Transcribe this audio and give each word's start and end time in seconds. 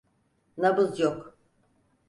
Nabız 0.57 0.99
yok. 0.99 1.37